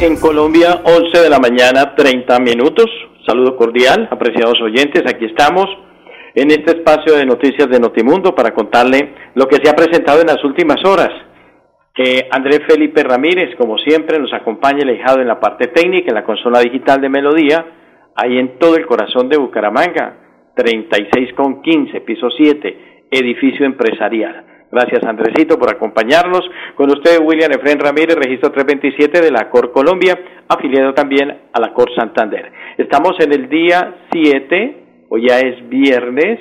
[0.00, 2.86] En Colombia, 11 de la mañana, 30 minutos.
[3.26, 5.02] Saludo cordial, apreciados oyentes.
[5.12, 5.66] Aquí estamos
[6.36, 10.28] en este espacio de noticias de Notimundo para contarle lo que se ha presentado en
[10.28, 11.10] las últimas horas.
[11.96, 16.24] Eh, Andrés Felipe Ramírez, como siempre, nos acompaña alejado en la parte técnica, en la
[16.24, 17.66] consola digital de Melodía,
[18.14, 24.57] ahí en todo el corazón de Bucaramanga, 36 con 15, piso 7, edificio empresarial.
[24.70, 26.42] Gracias, Andresito, por acompañarnos.
[26.76, 31.72] Con usted, William Efren Ramírez, registro 327 de la COR Colombia, afiliado también a la
[31.72, 32.52] COR Santander.
[32.76, 36.38] Estamos en el día 7, hoy ya es viernes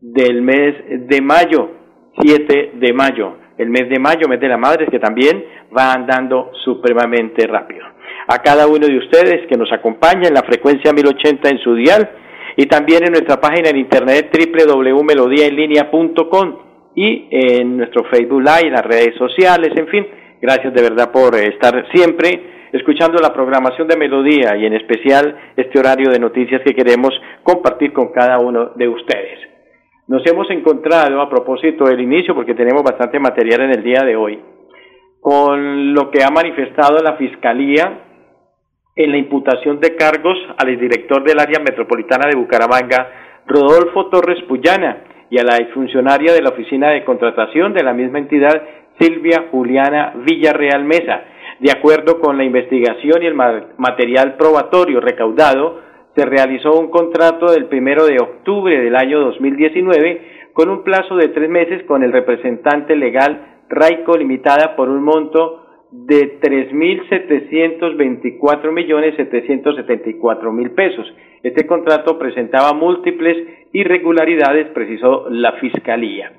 [0.00, 0.74] del mes
[1.08, 1.70] de mayo,
[2.18, 3.36] 7 de mayo.
[3.58, 5.44] El mes de mayo, mes de la madre, que también
[5.76, 7.84] va andando supremamente rápido.
[8.28, 12.10] A cada uno de ustedes que nos acompaña en la frecuencia 1080 en su dial
[12.56, 16.65] y también en nuestra página en internet www.melodiaenlinea.com
[16.96, 20.06] y en nuestro Facebook Live, las redes sociales, en fin.
[20.40, 25.78] Gracias de verdad por estar siempre escuchando la programación de Melodía y en especial este
[25.78, 27.10] horario de noticias que queremos
[27.42, 29.38] compartir con cada uno de ustedes.
[30.08, 34.16] Nos hemos encontrado a propósito del inicio, porque tenemos bastante material en el día de
[34.16, 34.40] hoy,
[35.20, 38.04] con lo que ha manifestado la Fiscalía
[38.94, 45.04] en la imputación de cargos al director del área metropolitana de Bucaramanga, Rodolfo Torres Puyana,
[45.30, 48.62] y a la exfuncionaria de la Oficina de Contratación de la misma entidad,
[48.98, 51.22] Silvia Juliana Villarreal Mesa.
[51.60, 55.80] De acuerdo con la investigación y el material probatorio recaudado,
[56.14, 61.28] se realizó un contrato del primero de octubre del año 2019 con un plazo de
[61.28, 67.96] tres meses con el representante legal Raico Limitada por un monto de tres mil setecientos
[67.96, 71.06] veinticuatro millones setecientos setenta y cuatro mil pesos.
[71.46, 73.36] Este contrato presentaba múltiples
[73.72, 76.32] irregularidades, precisó la Fiscalía.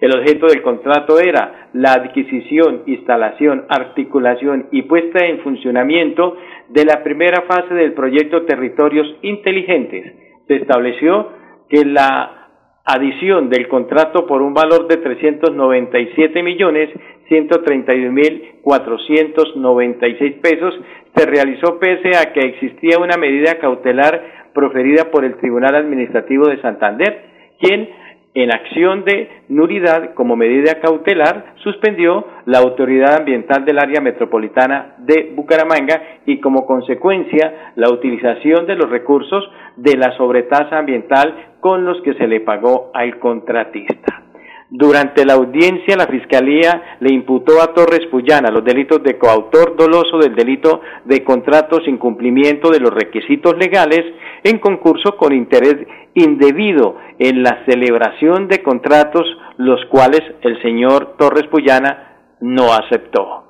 [0.00, 6.36] El objeto del contrato era la adquisición, instalación, articulación y puesta en funcionamiento
[6.68, 10.14] de la primera fase del proyecto Territorios Inteligentes.
[10.46, 11.30] Se estableció
[11.68, 12.42] que la
[12.84, 16.88] adición del contrato por un valor de 397 millones
[17.26, 20.74] 131 mil 496 pesos
[21.16, 26.60] se realizó pese a que existía una medida cautelar proferida por el Tribunal Administrativo de
[26.60, 27.24] Santander,
[27.60, 27.88] quien
[28.34, 35.32] en acción de nulidad como medida cautelar suspendió la autoridad ambiental del área metropolitana de
[35.34, 39.44] Bucaramanga y como consecuencia la utilización de los recursos
[39.76, 44.31] de la sobretasa ambiental con los que se le pagó al contratista.
[44.74, 50.16] Durante la audiencia, la Fiscalía le imputó a Torres Puyana los delitos de coautor doloso
[50.16, 54.00] del delito de contrato sin cumplimiento de los requisitos legales
[54.42, 55.76] en concurso con interés
[56.14, 59.26] indebido en la celebración de contratos,
[59.58, 63.41] los cuales el señor Torres Puyana no aceptó.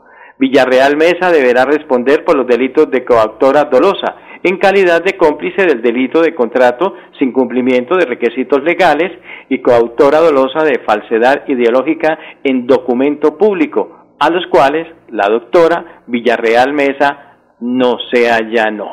[0.43, 5.83] Villarreal Mesa deberá responder por los delitos de coautora dolosa, en calidad de cómplice del
[5.83, 9.13] delito de contrato sin cumplimiento de requisitos legales
[9.49, 16.73] y coautora dolosa de falsedad ideológica en documento público, a los cuales la doctora Villarreal
[16.73, 18.91] Mesa no se allanó.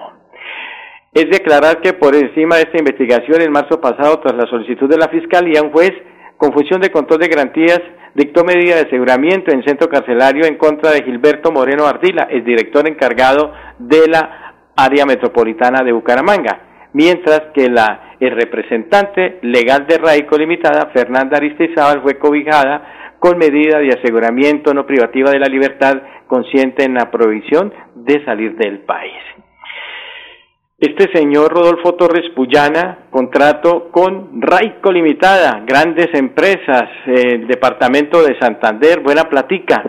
[1.12, 5.00] Es declarar que por encima de esta investigación, en marzo pasado, tras la solicitud de
[5.00, 5.94] la Fiscalía, un juez
[6.40, 7.82] con función de control de garantías
[8.16, 12.88] dictó medida de aseguramiento en centro carcelario en contra de Gilberto Moreno Ardila, el director
[12.88, 20.38] encargado de la área metropolitana de Bucaramanga, mientras que la el representante legal de Raico
[20.38, 26.86] Limitada, Fernanda Aristizábal, fue cobijada con medida de aseguramiento no privativa de la libertad consciente
[26.86, 29.22] en la provisión de salir del país.
[30.80, 39.02] Este señor Rodolfo Torres Puyana, contrato con Raico Limitada, grandes empresas, el departamento de Santander,
[39.02, 39.84] buena platica.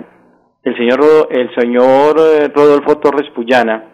[0.62, 3.90] El señor, el señor eh, Rodolfo Torres Puyana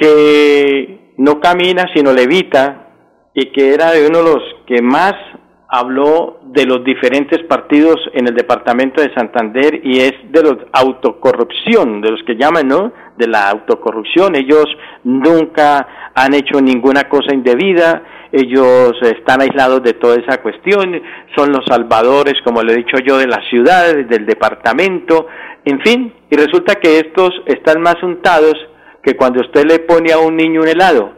[0.00, 2.88] que no camina sino levita
[3.34, 5.12] y que era de uno de los que más
[5.72, 12.00] habló de los diferentes partidos en el departamento de Santander y es de la autocorrupción,
[12.00, 12.92] de los que llaman, ¿no?
[13.16, 14.34] De la autocorrupción.
[14.34, 14.66] Ellos
[15.04, 18.02] nunca han hecho ninguna cosa indebida,
[18.32, 21.00] ellos están aislados de toda esa cuestión,
[21.36, 25.28] son los salvadores, como le he dicho yo, de las ciudades, del departamento,
[25.64, 28.54] en fin, y resulta que estos están más untados
[29.02, 31.12] que cuando usted le pone a un niño un helado,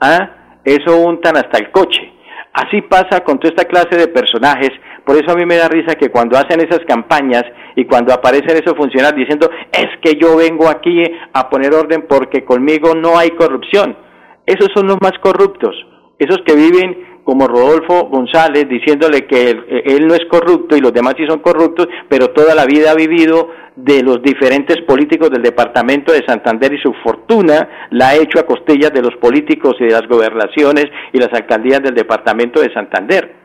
[0.00, 0.30] ¿ah?
[0.64, 2.17] Eso untan hasta el coche.
[2.52, 4.70] Así pasa con toda esta clase de personajes,
[5.04, 7.44] por eso a mí me da risa que cuando hacen esas campañas
[7.76, 11.02] y cuando aparecen esos funcionarios diciendo, es que yo vengo aquí
[11.32, 13.96] a poner orden porque conmigo no hay corrupción,
[14.44, 15.74] esos son los más corruptos,
[16.18, 21.12] esos que viven como Rodolfo González diciéndole que él, no es corrupto y los demás
[21.18, 26.10] sí son corruptos, pero toda la vida ha vivido de los diferentes políticos del departamento
[26.10, 29.90] de Santander y su fortuna la ha hecho a costillas de los políticos y de
[29.90, 33.36] las gobernaciones y las alcaldías del departamento de Santander.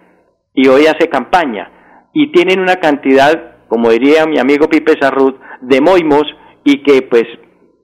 [0.54, 1.70] Y hoy hace campaña
[2.14, 6.24] y tienen una cantidad, como diría mi amigo Pipe Sarrut, de moimos
[6.64, 7.26] y que pues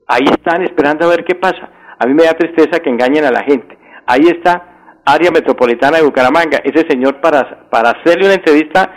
[0.06, 1.68] ahí están esperando a ver qué pasa.
[1.98, 3.76] A mí me da tristeza que engañen a la gente.
[4.06, 4.69] Ahí está
[5.04, 6.60] área metropolitana de Bucaramanga.
[6.64, 8.90] Ese señor para, para hacerle una entrevista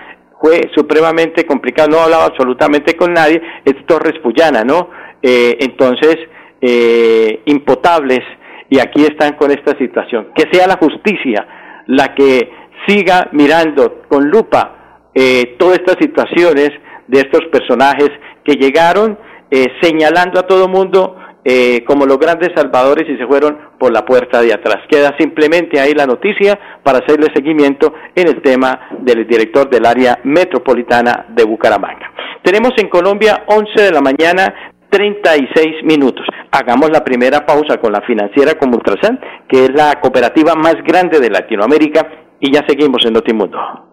[0.44, 4.89] fue supremamente complicado, no hablaba absolutamente con nadie, es Torres Puyana, ¿no?
[5.21, 6.17] Eh, entonces,
[6.59, 8.19] eh, impotables,
[8.69, 10.33] y aquí están con esta situación.
[10.35, 11.47] Que sea la justicia
[11.88, 12.51] la que
[12.85, 16.71] siga mirando con lupa eh, todas estas situaciones
[17.07, 18.09] de estos personajes
[18.44, 19.17] que llegaron
[19.81, 24.41] señalando a todo mundo eh, como los grandes salvadores y se fueron por la puerta
[24.41, 24.77] de atrás.
[24.89, 30.19] Queda simplemente ahí la noticia para hacerle seguimiento en el tema del director del área
[30.23, 32.11] metropolitana de Bucaramanga.
[32.43, 34.53] Tenemos en Colombia 11 de la mañana
[34.89, 36.25] 36 minutos.
[36.51, 41.29] Hagamos la primera pausa con la financiera Comultrasan, que es la cooperativa más grande de
[41.29, 42.07] Latinoamérica,
[42.39, 43.92] y ya seguimos en Notimundo.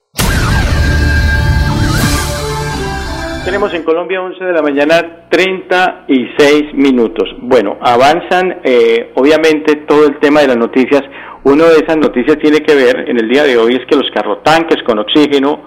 [3.51, 7.35] Tenemos en Colombia 11 de la mañana 36 minutos.
[7.41, 11.01] Bueno, avanzan eh, obviamente todo el tema de las noticias.
[11.43, 14.09] Una de esas noticias tiene que ver en el día de hoy es que los
[14.11, 15.65] carrotanques con oxígeno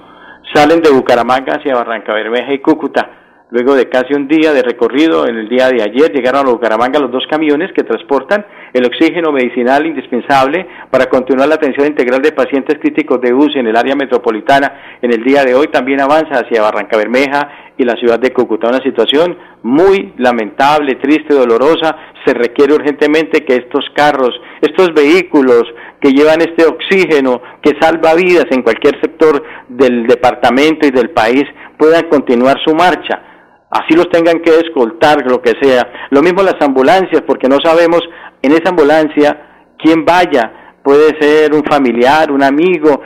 [0.54, 5.28] salen de Bucaramanga hacia Barranca Bermeja y Cúcuta Luego de casi un día de recorrido,
[5.28, 9.32] en el día de ayer llegaron a Bucaramanga los dos camiones que transportan el oxígeno
[9.32, 13.94] medicinal indispensable para continuar la atención integral de pacientes críticos de UCI en el área
[13.94, 14.98] metropolitana.
[15.02, 18.68] En el día de hoy también avanza hacia Barranca Bermeja y la ciudad de Cúcuta.
[18.68, 21.96] Una situación muy lamentable, triste, dolorosa.
[22.24, 25.64] Se requiere urgentemente que estos carros, estos vehículos
[26.00, 31.44] que llevan este oxígeno que salva vidas en cualquier sector del departamento y del país
[31.76, 33.33] puedan continuar su marcha
[33.74, 36.08] así los tengan que escoltar, lo que sea.
[36.10, 38.00] Lo mismo las ambulancias, porque no sabemos
[38.40, 40.78] en esa ambulancia quién vaya.
[40.82, 43.00] Puede ser un familiar, un amigo,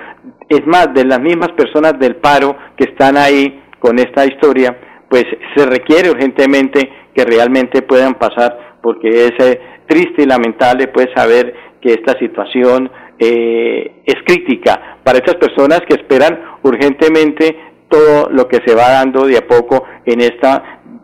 [0.49, 4.77] es más, de las mismas personas del paro que están ahí con esta historia,
[5.09, 5.25] pues
[5.57, 11.55] se requiere urgentemente que realmente puedan pasar, porque es eh, triste y lamentable pues saber
[11.81, 17.57] que esta situación eh, es crítica para estas personas que esperan urgentemente
[17.89, 20.61] todo lo que se va dando de a poco en estos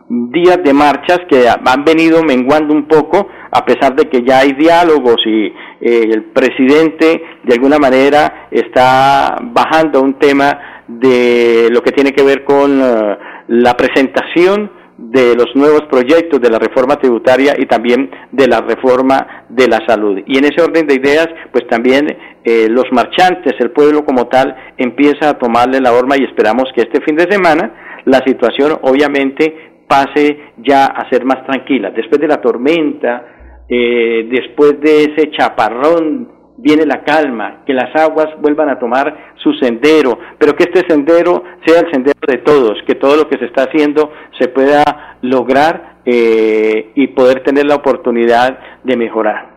[0.07, 4.53] días de marchas que han venido menguando un poco a pesar de que ya hay
[4.53, 11.91] diálogos y eh, el presidente de alguna manera está bajando un tema de lo que
[11.91, 17.53] tiene que ver con eh, la presentación de los nuevos proyectos de la reforma tributaria
[17.57, 20.19] y también de la reforma de la salud.
[20.25, 22.07] Y en ese orden de ideas, pues también
[22.43, 26.81] eh, los marchantes, el pueblo como tal, empieza a tomarle la forma y esperamos que
[26.81, 31.91] este fin de semana la situación obviamente pase ya a ser más tranquila.
[31.91, 33.25] Después de la tormenta,
[33.67, 39.53] eh, después de ese chaparrón viene la calma, que las aguas vuelvan a tomar su
[39.53, 43.45] sendero, pero que este sendero sea el sendero de todos, que todo lo que se
[43.45, 49.55] está haciendo se pueda lograr eh, y poder tener la oportunidad de mejorar.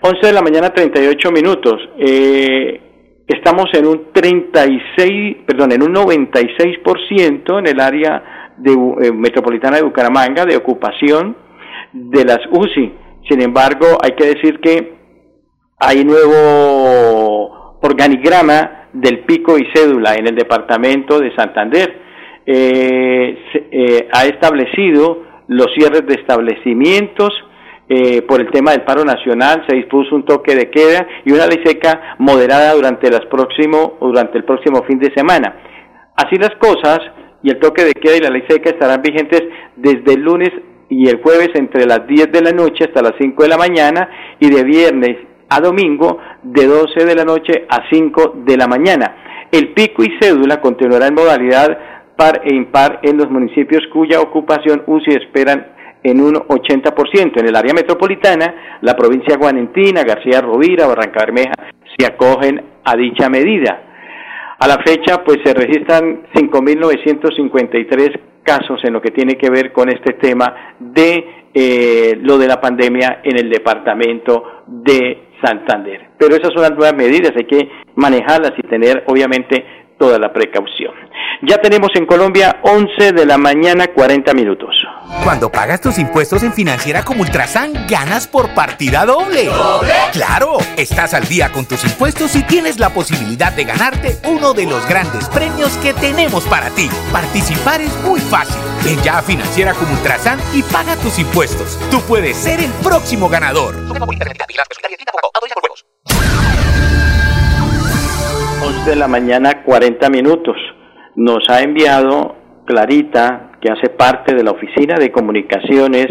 [0.00, 1.74] 11 de la mañana 38 minutos.
[1.98, 2.80] Eh,
[3.26, 9.82] estamos en un 36, perdón, en un 96% en el área de, eh, metropolitana de
[9.82, 11.36] Bucaramanga de ocupación
[11.92, 12.92] de las UCI.
[13.28, 14.93] Sin embargo, hay que decir que
[15.78, 22.02] hay nuevo organigrama del pico y cédula en el departamento de Santander.
[22.46, 27.32] Eh, ha establecido los cierres de establecimientos
[27.86, 31.46] eh, por el tema del paro nacional, se dispuso un toque de queda y una
[31.46, 35.54] ley seca moderada durante, las próximo, durante el próximo fin de semana.
[36.16, 37.00] Así las cosas,
[37.42, 39.42] y el toque de queda y la ley seca estarán vigentes
[39.76, 40.50] desde el lunes
[40.88, 44.08] y el jueves entre las 10 de la noche hasta las 5 de la mañana
[44.40, 45.16] y de viernes
[45.54, 49.46] a domingo de 12 de la noche a 5 de la mañana.
[49.52, 51.78] El pico y cédula continuará en modalidad
[52.16, 55.68] par e impar en los municipios cuya ocupación UCI esperan
[56.02, 57.40] en un 80%.
[57.40, 61.54] En el área metropolitana, la provincia Guanentina, García Rovira, Barranca Bermeja
[61.96, 63.80] se acogen a dicha medida.
[64.58, 69.88] A la fecha, pues se registran 5.953 casos en lo que tiene que ver con
[69.88, 76.08] este tema de eh, lo de la pandemia en el departamento de Santander.
[76.18, 80.92] Pero esas son las nuevas medidas, hay que manejarlas y tener obviamente toda la precaución.
[81.42, 84.74] Ya tenemos en Colombia 11 de la mañana 40 minutos.
[85.22, 89.46] Cuando pagas tus impuestos en Financiera como Ultrasan, ganas por partida doble.
[89.46, 89.92] ¿Doble?
[90.12, 94.66] Claro, estás al día con tus impuestos y tienes la posibilidad de ganarte uno de
[94.66, 96.88] los grandes premios que tenemos para ti.
[97.12, 98.60] Participar es muy fácil.
[98.84, 101.78] Ven ya a Financiera como Ultrasan y paga tus impuestos.
[101.90, 103.74] Tú puedes ser el próximo ganador.
[108.76, 110.56] 11 de la mañana 40 minutos.
[111.16, 116.06] Nos ha enviado Clarita, que hace parte de la Oficina de Comunicaciones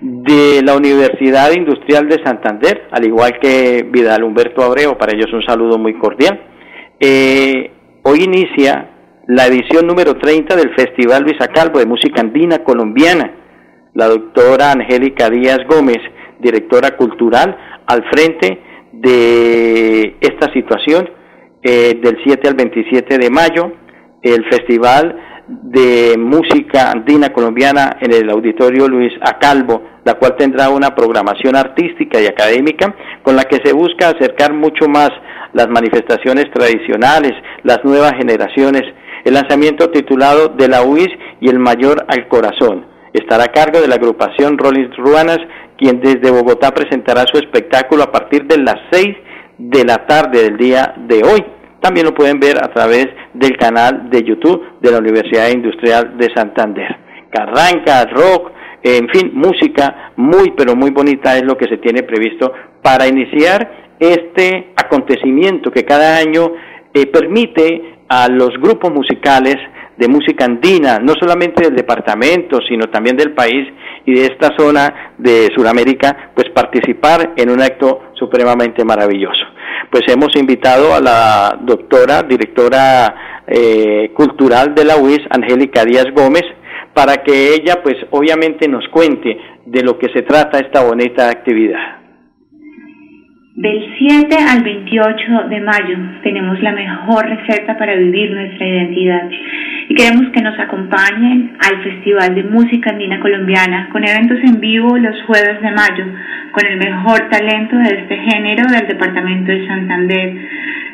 [0.00, 5.44] de la Universidad Industrial de Santander, al igual que Vidal Humberto Abreu, para ellos un
[5.44, 6.40] saludo muy cordial.
[6.98, 7.70] Eh,
[8.02, 8.90] hoy inicia
[9.28, 13.30] la edición número 30 del Festival Luisa Calvo de Música Andina Colombiana.
[13.94, 15.98] La doctora Angélica Díaz Gómez,
[16.40, 18.58] directora cultural, al frente
[18.92, 21.21] de esta situación
[21.62, 23.72] eh, del 7 al 27 de mayo,
[24.22, 25.16] el Festival
[25.48, 32.20] de Música Andina Colombiana en el Auditorio Luis Acalvo, la cual tendrá una programación artística
[32.20, 35.10] y académica con la que se busca acercar mucho más
[35.52, 38.82] las manifestaciones tradicionales, las nuevas generaciones.
[39.24, 43.88] El lanzamiento titulado De la UIS y el Mayor al Corazón estará a cargo de
[43.88, 45.38] la agrupación Rollins Ruanas,
[45.76, 49.16] quien desde Bogotá presentará su espectáculo a partir de las 6
[49.58, 51.44] de la tarde del día de hoy.
[51.80, 56.32] También lo pueden ver a través del canal de YouTube de la Universidad Industrial de
[56.34, 56.96] Santander.
[57.30, 62.52] Carranca, rock, en fin, música muy pero muy bonita es lo que se tiene previsto
[62.82, 66.52] para iniciar este acontecimiento que cada año
[66.92, 69.56] eh, permite a los grupos musicales
[69.96, 73.68] de música andina, no solamente del departamento, sino también del país
[74.04, 79.44] y de esta zona de Sudamérica, pues participar en un acto supremamente maravilloso.
[79.90, 86.44] Pues hemos invitado a la doctora, directora eh, cultural de la UIS, Angélica Díaz Gómez,
[86.94, 92.01] para que ella, pues obviamente nos cuente de lo que se trata esta bonita actividad.
[93.54, 99.28] Del 7 al 28 de mayo tenemos la mejor receta para vivir nuestra identidad.
[99.90, 104.96] Y queremos que nos acompañen al Festival de Música Andina Colombiana con eventos en vivo
[104.96, 106.06] los jueves de mayo
[106.52, 110.34] con el mejor talento de este género del Departamento de Santander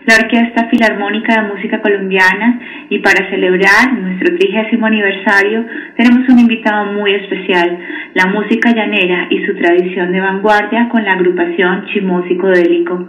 [0.08, 5.66] la Orquesta Filarmónica de Música Colombiana y para celebrar nuestro trigésimo aniversario
[5.98, 7.78] tenemos un invitado muy especial,
[8.14, 13.06] la música llanera y su tradición de vanguardia con la agrupación Chimósico Délico.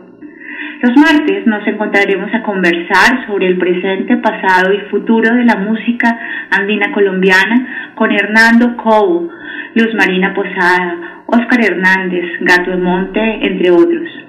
[0.81, 6.19] Los martes nos encontraremos a conversar sobre el presente, pasado y futuro de la música
[6.51, 9.29] andina colombiana con Hernando Cobo,
[9.73, 14.28] Luz Marina Posada, Óscar Hernández, Gato de Monte, entre otros.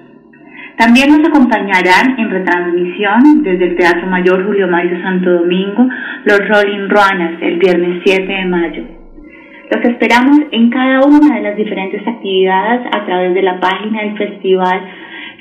[0.80, 5.86] También nos acompañarán en retransmisión desde el Teatro Mayor Julio Mario Santo Domingo
[6.24, 8.84] los Rolling Ruanas el viernes 7 de mayo.
[9.70, 14.16] Los esperamos en cada una de las diferentes actividades a través de la página del
[14.16, 14.80] festival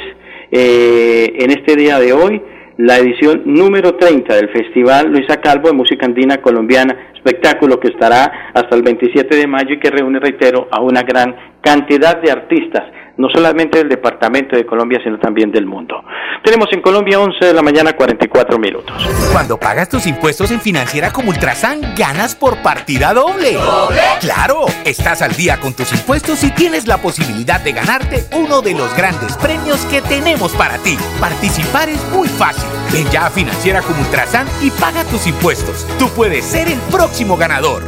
[0.50, 2.40] eh, en este día de hoy,
[2.76, 8.50] la edición número 30 del Festival Luisa Calvo de Música Andina Colombiana, espectáculo que estará
[8.52, 12.82] hasta el 27 de mayo y que reúne, reitero, a una gran cantidad de artistas
[13.16, 16.02] no solamente del departamento de Colombia, sino también del mundo.
[16.42, 18.94] Tenemos en Colombia 11 de la mañana 44 minutos.
[19.32, 23.54] Cuando pagas tus impuestos en Financiera como Ultrasan, ganas por partida doble.
[23.54, 24.00] ¿Doble?
[24.20, 28.74] Claro, estás al día con tus impuestos y tienes la posibilidad de ganarte uno de
[28.74, 30.96] los grandes premios que tenemos para ti.
[31.20, 32.68] Participar es muy fácil.
[32.92, 35.86] Ven ya a Financiera como Ultrasan y paga tus impuestos.
[35.98, 37.82] Tú puedes ser el próximo ganador.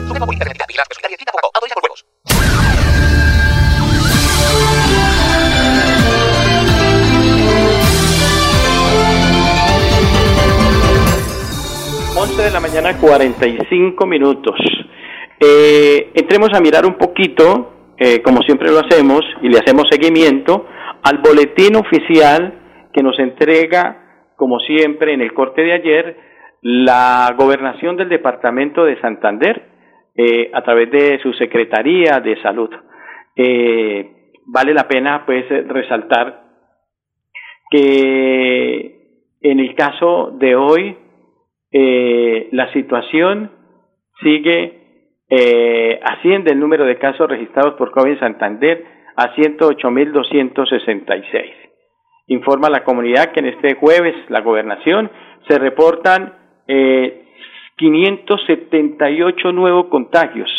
[12.28, 14.59] 11 de la mañana, 45 minutos.
[15.38, 20.66] Eh, entremos a mirar un poquito, eh, como siempre lo hacemos, y le hacemos seguimiento
[21.04, 26.16] al boletín oficial que nos entrega, como siempre, en el corte de ayer,
[26.62, 29.62] la gobernación del departamento de Santander,
[30.16, 32.71] eh, a través de su Secretaría de Salud.
[34.49, 36.42] vale la pena, pues, resaltar
[37.71, 38.97] que
[39.42, 40.97] en el caso de hoy,
[41.78, 43.50] eh, la situación
[44.23, 44.80] sigue,
[45.28, 48.83] eh, asciende el número de casos registrados por COVID Santander
[49.14, 51.52] a 108.266.
[52.28, 55.11] Informa la comunidad que en este jueves la gobernación
[55.47, 56.33] se reportan
[56.66, 57.26] eh,
[57.76, 60.50] 578 nuevos contagios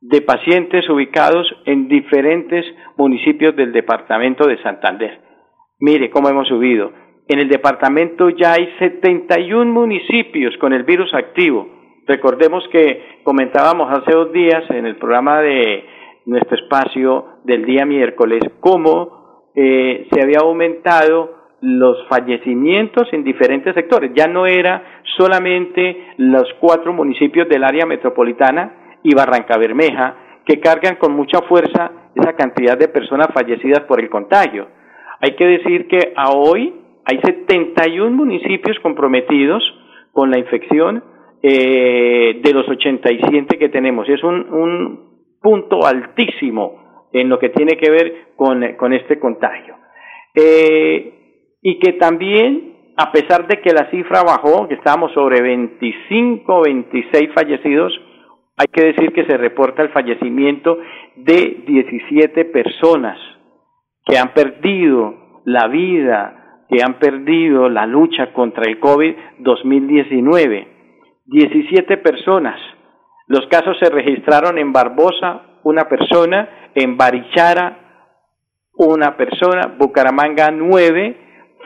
[0.00, 2.64] de pacientes ubicados en diferentes
[2.96, 5.20] municipios del departamento de Santander.
[5.78, 6.90] Mire cómo hemos subido
[7.28, 11.68] en el departamento ya hay 71 municipios con el virus activo.
[12.06, 15.84] Recordemos que comentábamos hace dos días en el programa de
[16.24, 24.12] nuestro espacio del día miércoles cómo eh, se había aumentado los fallecimientos en diferentes sectores.
[24.14, 30.16] Ya no era solamente los cuatro municipios del área metropolitana y Barranca Bermeja
[30.46, 34.68] que cargan con mucha fuerza esa cantidad de personas fallecidas por el contagio.
[35.20, 36.77] Hay que decir que a hoy
[37.10, 39.62] hay 71 municipios comprometidos
[40.12, 41.02] con la infección
[41.42, 44.06] eh, de los 87 que tenemos.
[44.10, 45.08] Es un, un,
[45.40, 49.76] punto altísimo en lo que tiene que ver con, con este contagio.
[50.34, 56.62] Eh, y que también, a pesar de que la cifra bajó, que estábamos sobre 25,
[56.62, 57.98] 26 fallecidos,
[58.56, 60.76] hay que decir que se reporta el fallecimiento
[61.16, 63.16] de 17 personas
[64.04, 66.37] que han perdido la vida
[66.68, 70.66] que han perdido la lucha contra el COVID-2019.
[71.26, 72.60] 17 personas.
[73.26, 77.78] Los casos se registraron en Barbosa, una persona, en Barichara,
[78.74, 81.16] una persona, Bucaramanga 9,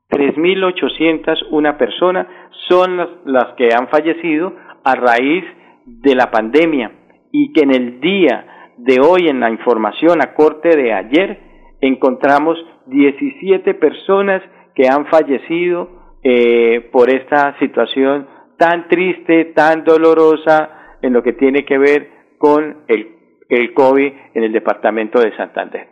[0.09, 2.27] 3.801 personas
[2.69, 5.43] son las, las que han fallecido a raíz
[5.85, 6.91] de la pandemia
[7.31, 11.39] y que en el día de hoy en la información a corte de ayer
[11.81, 14.41] encontramos 17 personas
[14.75, 15.89] que han fallecido
[16.23, 22.83] eh, por esta situación tan triste, tan dolorosa en lo que tiene que ver con
[22.87, 23.15] el,
[23.49, 25.89] el COVID en el departamento de Santander.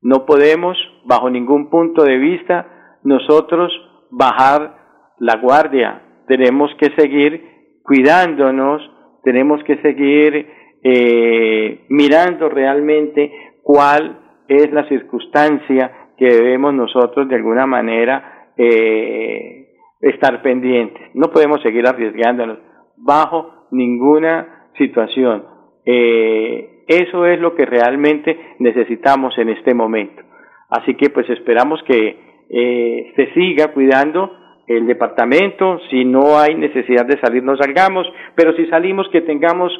[0.00, 3.72] No podemos, bajo ningún punto de vista, nosotros
[4.10, 4.76] bajar
[5.18, 8.82] la guardia, tenemos que seguir cuidándonos,
[9.24, 10.46] tenemos que seguir
[10.82, 13.32] eh, mirando realmente
[13.62, 19.68] cuál es la circunstancia que debemos nosotros de alguna manera eh,
[20.00, 21.10] estar pendientes.
[21.14, 22.58] No podemos seguir arriesgándonos
[22.96, 25.44] bajo ninguna situación.
[25.84, 30.22] Eh, eso es lo que realmente necesitamos en este momento.
[30.70, 34.32] Así que pues esperamos que eh, se siga cuidando
[34.66, 39.72] el departamento, si no hay necesidad de salir, no salgamos, pero si salimos, que tengamos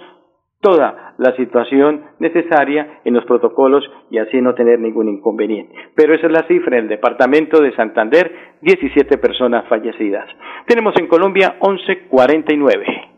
[0.61, 5.75] toda la situación necesaria en los protocolos y así no tener ningún inconveniente.
[5.95, 10.29] Pero esa es la cifra en el departamento de Santander, 17 personas fallecidas.
[10.67, 13.18] Tenemos en Colombia 1149.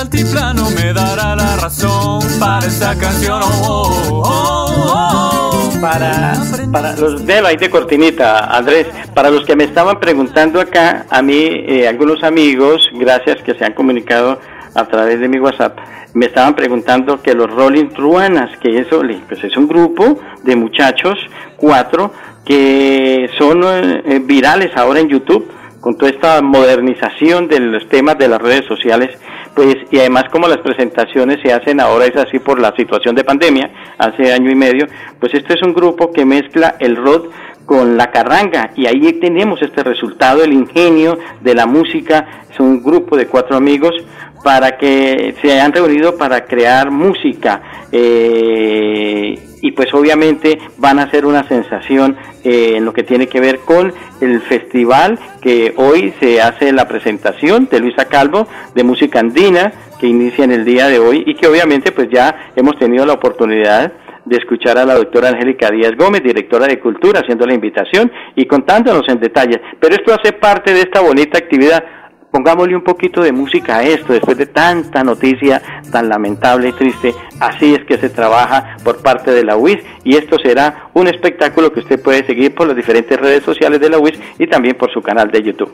[0.00, 3.40] Altiplano me dará la razón para esta canción.
[3.42, 6.32] Oh, oh, oh, para,
[6.72, 11.20] para los de ahí de cortinita, Andrés, para los que me estaban preguntando acá, a
[11.20, 14.40] mí, eh, algunos amigos, gracias que se han comunicado
[14.74, 15.78] a través de mi WhatsApp,
[16.14, 21.18] me estaban preguntando que los Rolling Ruanas, que eso pues es un grupo de muchachos,
[21.56, 22.12] cuatro,
[22.44, 28.28] que son eh, virales ahora en YouTube con toda esta modernización de los temas de
[28.28, 29.18] las redes sociales,
[29.54, 33.24] pues y además como las presentaciones se hacen ahora es así por la situación de
[33.24, 34.86] pandemia, hace año y medio,
[35.18, 37.30] pues este es un grupo que mezcla el rock
[37.66, 42.82] con la carranga y ahí tenemos este resultado, el ingenio de la música, es un
[42.82, 43.94] grupo de cuatro amigos
[44.42, 51.26] para que se hayan reunido para crear música eh, y pues obviamente van a ser
[51.26, 56.40] una sensación eh, en lo que tiene que ver con el festival que hoy se
[56.40, 60.98] hace la presentación de Luisa Calvo de música andina que inicia en el día de
[60.98, 63.92] hoy y que obviamente pues ya hemos tenido la oportunidad
[64.24, 68.46] de escuchar a la doctora Angélica Díaz Gómez, directora de Cultura, haciendo la invitación y
[68.46, 69.60] contándonos en detalle.
[69.80, 71.82] Pero esto hace parte de esta bonita actividad
[72.30, 77.14] pongámosle un poquito de música a esto, después de tanta noticia tan lamentable y triste,
[77.40, 81.72] así es que se trabaja por parte de la UIS y esto será un espectáculo
[81.72, 84.92] que usted puede seguir por las diferentes redes sociales de la UIS y también por
[84.92, 85.72] su canal de YouTube.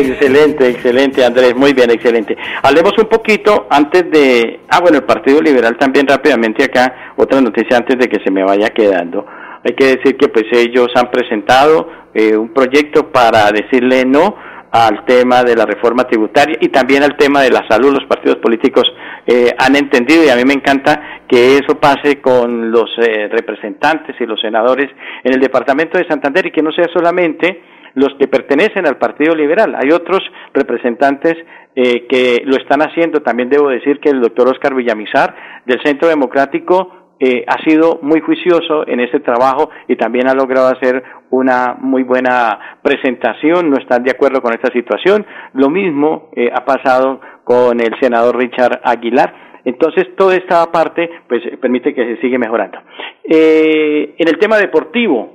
[0.00, 2.36] Excelente, excelente, Andrés, muy bien, excelente.
[2.62, 7.76] Hablemos un poquito antes de, ah, bueno, el Partido Liberal también rápidamente acá, otra noticia
[7.76, 9.26] antes de que se me vaya quedando.
[9.64, 14.36] Hay que decir que pues ellos han presentado eh, un proyecto para decirle no
[14.70, 17.92] al tema de la reforma tributaria y también al tema de la salud.
[17.92, 18.84] Los partidos políticos
[19.26, 24.16] eh, han entendido y a mí me encanta que eso pase con los eh, representantes
[24.20, 24.90] y los senadores
[25.24, 27.62] en el departamento de Santander y que no sea solamente
[27.94, 29.74] los que pertenecen al Partido Liberal.
[29.80, 30.20] Hay otros
[30.52, 31.36] representantes
[31.80, 33.20] eh, que lo están haciendo.
[33.20, 38.20] También debo decir que el doctor Oscar Villamizar del Centro Democrático eh, ha sido muy
[38.20, 44.02] juicioso en este trabajo y también ha logrado hacer una muy buena presentación, no están
[44.02, 45.24] de acuerdo con esta situación.
[45.54, 49.60] Lo mismo eh, ha pasado con el senador Richard Aguilar.
[49.64, 52.78] Entonces, toda esta parte pues permite que se siga mejorando.
[53.22, 55.30] en el tema deportivo,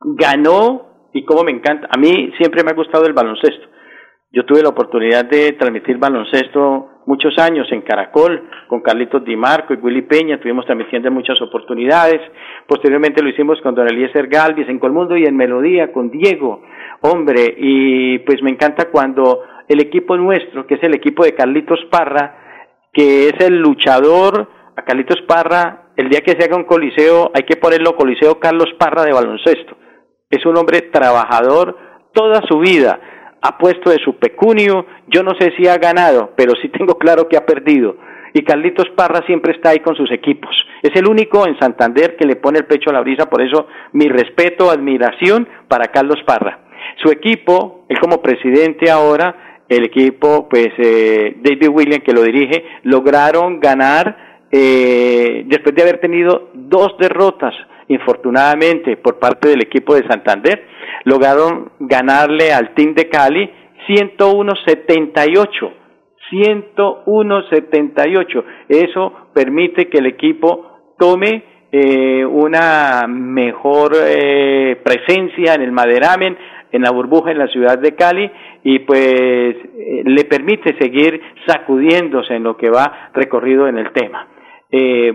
[0.00, 1.88] ganó y cómo me encanta.
[1.90, 3.68] A mí siempre me ha gustado el baloncesto.
[4.32, 9.74] Yo tuve la oportunidad de transmitir baloncesto muchos años en Caracol con Carlitos Di Marco
[9.74, 12.20] y Willy Peña, tuvimos transmisión muchas oportunidades.
[12.68, 16.62] Posteriormente lo hicimos con Don Eliezer Galvis en Colmundo y en Melodía con Diego,
[17.00, 21.80] hombre, y pues me encanta cuando el equipo nuestro, que es el equipo de Carlitos
[21.90, 27.32] Parra, que es el luchador, a Carlitos Parra, el día que se haga un coliseo,
[27.34, 29.76] hay que ponerlo coliseo Carlos Parra de baloncesto
[30.30, 31.76] es un hombre trabajador
[32.12, 33.00] toda su vida,
[33.42, 37.28] ha puesto de su pecunio, yo no sé si ha ganado, pero sí tengo claro
[37.28, 37.96] que ha perdido.
[38.32, 40.54] Y Carlitos Parra siempre está ahí con sus equipos.
[40.82, 43.66] Es el único en Santander que le pone el pecho a la brisa, por eso
[43.92, 46.60] mi respeto, admiración para Carlos Parra.
[47.02, 52.64] Su equipo, él como presidente ahora, el equipo, pues eh, David Williams que lo dirige,
[52.84, 57.54] lograron ganar eh, después de haber tenido dos derrotas
[57.90, 60.64] infortunadamente por parte del equipo de Santander,
[61.04, 63.50] lograron ganarle al Team de Cali
[63.88, 65.72] 101-78.
[66.30, 68.44] 101.78.
[68.68, 76.38] Eso permite que el equipo tome eh, una mejor eh, presencia en el maderamen,
[76.72, 78.30] en la burbuja en la ciudad de Cali
[78.62, 84.28] y pues eh, le permite seguir sacudiéndose en lo que va recorrido en el tema.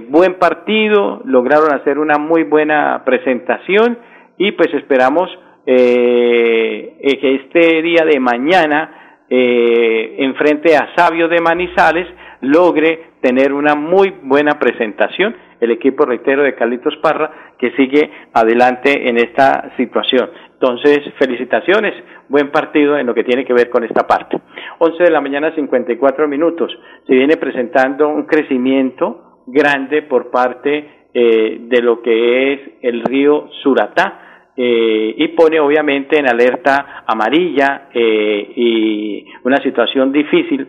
[0.09, 3.97] Buen partido, lograron hacer una muy buena presentación
[4.37, 5.29] y pues esperamos
[5.65, 10.33] que este día de mañana eh,
[10.77, 12.07] a Sabio de Manizales
[12.41, 15.35] logre tener una muy buena presentación.
[15.59, 20.29] El equipo, reitero, de Carlitos Parra, que sigue adelante en esta situación.
[20.53, 21.93] Entonces, felicitaciones,
[22.29, 24.37] buen partido en lo que tiene que ver con esta parte.
[24.79, 26.77] 11 de la mañana, 54 minutos.
[27.07, 33.49] Se viene presentando un crecimiento grande por parte eh, de lo que es el río
[33.63, 40.67] Suratá eh, y pone obviamente en alerta amarilla eh, y una situación difícil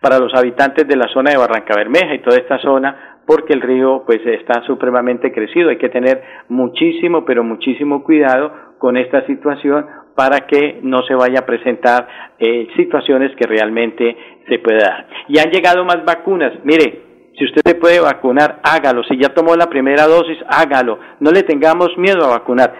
[0.00, 3.60] para los habitantes de la zona de Barranca Bermeja y toda esta zona porque el
[3.60, 5.68] río pues está supremamente crecido.
[5.68, 11.40] Hay que tener muchísimo, pero muchísimo cuidado con esta situación para que no se vaya
[11.40, 14.16] a presentar eh, situaciones que realmente
[14.48, 15.06] se puedan dar.
[15.28, 16.52] Y han llegado más vacunas.
[16.64, 17.07] Mire,
[17.38, 19.04] si usted se puede vacunar, hágalo.
[19.04, 20.98] Si ya tomó la primera dosis, hágalo.
[21.20, 22.74] No le tengamos miedo a vacunar.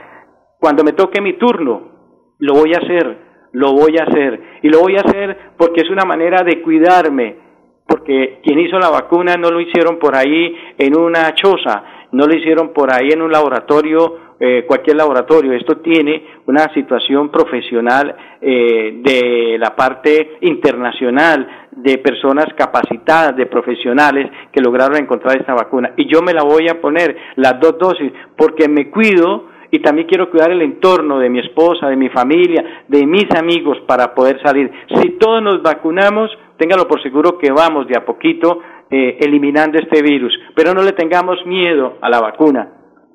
[0.59, 3.19] Cuando me toque mi turno, lo voy a hacer,
[3.53, 4.41] lo voy a hacer.
[4.63, 7.48] Y lo voy a hacer porque es una manera de cuidarme.
[7.89, 12.37] Porque quien hizo la vacuna no lo hicieron por ahí en una choza, no lo
[12.37, 15.53] hicieron por ahí en un laboratorio eh, cualquier laboratorio.
[15.53, 24.31] Esto tiene una situación profesional eh, de la parte internacional, de personas capacitadas, de profesionales
[24.53, 25.93] que lograron encontrar esta vacuna.
[25.97, 30.07] Y yo me la voy a poner, las dos dosis, porque me cuido y también
[30.07, 34.41] quiero cuidar el entorno de mi esposa, de mi familia, de mis amigos para poder
[34.43, 34.71] salir.
[34.95, 40.03] Si todos nos vacunamos, téngalo por seguro que vamos de a poquito eh, eliminando este
[40.03, 42.73] virus, pero no le tengamos miedo a la vacuna.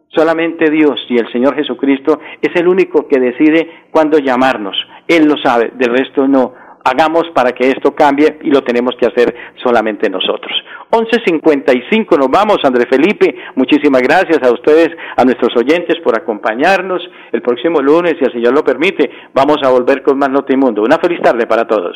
[0.10, 4.76] Solamente Dios y el Señor Jesucristo es el único que decide cuándo llamarnos.
[5.08, 6.54] Él lo sabe, del resto no.
[6.86, 10.52] Hagamos para que esto cambie y lo tenemos que hacer solamente nosotros.
[10.92, 13.36] 11.55 nos vamos, André Felipe.
[13.56, 17.02] Muchísimas gracias a ustedes, a nuestros oyentes por acompañarnos.
[17.32, 20.84] El próximo lunes, si el Señor lo permite, vamos a volver con más Notimundo.
[20.84, 21.96] Una feliz tarde para todos.